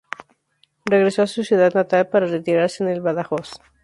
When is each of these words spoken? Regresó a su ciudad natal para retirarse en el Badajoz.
Regresó 0.85 1.21
a 1.21 1.27
su 1.27 1.43
ciudad 1.43 1.75
natal 1.75 2.09
para 2.09 2.25
retirarse 2.25 2.81
en 2.81 2.89
el 2.89 3.01
Badajoz. 3.01 3.61